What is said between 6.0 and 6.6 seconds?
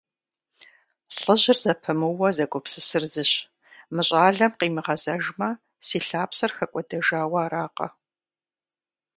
лъапсэр